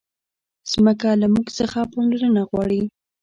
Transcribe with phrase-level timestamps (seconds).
[0.83, 2.81] مځکه له موږ څخه پاملرنه غواړي.